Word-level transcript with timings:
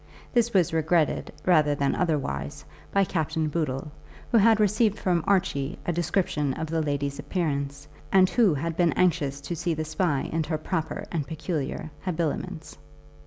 This 0.33 0.51
was 0.51 0.73
regretted, 0.73 1.31
rather 1.45 1.75
than 1.75 1.93
otherwise, 1.93 2.65
by 2.91 3.03
Captain 3.03 3.47
Boodle, 3.49 3.91
who 4.31 4.39
had 4.39 4.59
received 4.59 4.97
from 4.97 5.23
Archie 5.27 5.77
a 5.85 5.93
description 5.93 6.55
of 6.55 6.65
the 6.65 6.81
lady's 6.81 7.19
appearance, 7.19 7.87
and 8.11 8.27
who 8.27 8.55
had 8.55 8.75
been 8.75 8.93
anxious 8.93 9.39
to 9.41 9.55
see 9.55 9.75
the 9.75 9.85
Spy 9.85 10.21
in 10.21 10.43
her 10.45 10.57
proper 10.57 11.03
and 11.11 11.27
peculiar 11.27 11.91
habiliments. 12.03 12.79